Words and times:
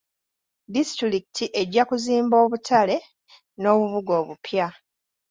Disitulikiti 0.75 1.45
ejja 1.61 1.83
kuzimba 1.89 2.35
obutale 2.45 2.97
n'obubuga 3.61 4.13
obupya. 4.21 4.67